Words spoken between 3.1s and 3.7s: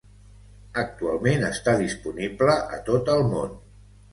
el món.